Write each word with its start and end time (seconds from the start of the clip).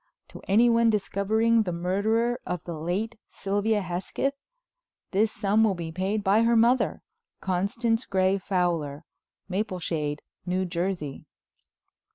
TO 0.27 0.41
ANYONE 0.47 0.89
DISCOVERING 0.89 1.61
THE 1.61 1.71
MURDERER 1.71 2.39
OF 2.43 2.63
THE 2.63 2.73
LATE 2.73 3.19
SYLVIA 3.27 3.81
HESKETH, 3.83 4.33
THIS 5.11 5.31
SUM 5.31 5.63
WILL 5.63 5.75
BE 5.75 5.91
PAID 5.91 6.23
BY 6.23 6.41
HER 6.41 6.55
MOTHER, 6.55 7.03
CONSTANCE 7.41 8.07
GREY 8.07 8.39
FOWLER, 8.39 9.05
MAPLESHADE, 9.47 10.23
NEW 10.47 10.65
JERSEY. 10.65 11.25